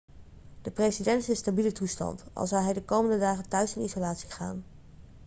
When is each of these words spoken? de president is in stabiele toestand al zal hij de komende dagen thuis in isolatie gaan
de 0.61 0.71
president 0.71 1.19
is 1.21 1.29
in 1.29 1.35
stabiele 1.35 1.71
toestand 1.71 2.23
al 2.33 2.47
zal 2.47 2.61
hij 2.63 2.73
de 2.73 2.83
komende 2.83 3.17
dagen 3.19 3.49
thuis 3.49 3.75
in 3.75 3.81
isolatie 3.83 4.29
gaan 4.29 4.63